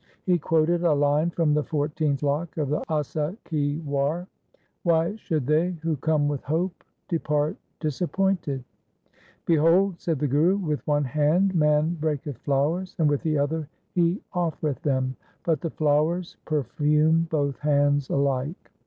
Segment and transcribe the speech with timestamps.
[0.23, 4.27] He quoted a line from the fourteenth slok of the Asa ki War,
[4.81, 8.63] Why should they who come with hope depart dis appointed?'
[9.45, 14.19] Behold,' said the Guru,' with one hand man breaketh flowers, and with the other he
[14.33, 18.71] offereth them, but the flowers perfume both hands alike.